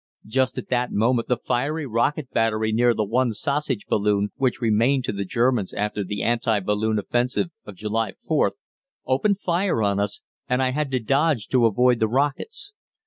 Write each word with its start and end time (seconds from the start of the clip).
Just 0.25 0.57
at 0.57 0.69
that 0.69 0.91
moment 0.91 1.27
the 1.27 1.37
fiery 1.37 1.85
rocket 1.85 2.31
battery 2.31 2.71
near 2.71 2.95
the 2.95 3.03
one 3.03 3.33
sausage 3.33 3.85
balloon, 3.85 4.31
which 4.35 4.59
remained 4.59 5.03
to 5.03 5.11
the 5.11 5.25
Germans 5.25 5.73
after 5.75 6.03
the 6.03 6.23
anti 6.23 6.59
balloon 6.59 6.97
offensive 6.97 7.51
of 7.65 7.75
July 7.75 8.13
4th, 8.27 8.53
opened 9.05 9.41
fire 9.41 9.83
on 9.83 9.99
us, 9.99 10.21
and 10.49 10.59
I 10.63 10.71
had 10.71 10.89
to 10.93 10.99
dodge 10.99 11.49
to 11.49 11.67
avoid 11.67 11.99
the 11.99 12.07
rockets. 12.09 12.73